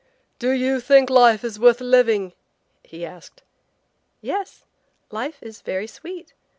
"Do 0.39 0.49
you 0.49 0.79
think 0.79 1.11
life 1.11 1.43
is 1.43 1.59
worth 1.59 1.79
living?" 1.79 2.33
he 2.83 3.05
asked. 3.05 3.43
"Yes, 4.19 4.65
life 5.11 5.37
is 5.43 5.61
very 5.61 5.85
sweet. 5.85 6.33